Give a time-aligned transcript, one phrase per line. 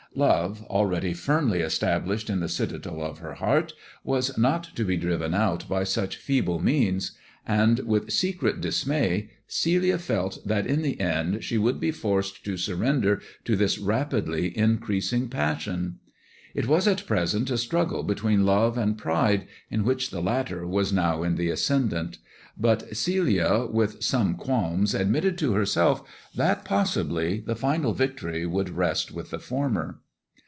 [0.13, 3.71] Love, already firmly established in the citadel of her heart,
[4.03, 7.13] was not to be driven out by such feeble means;
[7.47, 12.57] and with secret dismay Celia felt that in the end she would be forced to
[12.57, 15.97] surrender to this rapidly increasing passion.
[16.53, 20.91] It was at present a struggle between Love and Pride, in which the latter was
[20.91, 22.17] now in the THE DWARFS CHAMBER 97 tw^ndant;
[22.57, 26.05] but Celia, with some qualms, admitted to herself
[26.35, 29.99] that possibly the final victory would rest with the former.